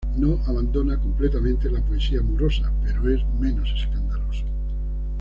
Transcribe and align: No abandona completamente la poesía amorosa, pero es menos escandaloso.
No 0.17 0.39
abandona 0.47 0.97
completamente 0.99 1.69
la 1.69 1.79
poesía 1.79 2.21
amorosa, 2.21 2.71
pero 2.83 3.07
es 3.07 3.23
menos 3.39 3.69
escandaloso. 3.71 4.43